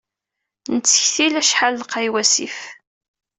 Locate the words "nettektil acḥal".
0.75-1.73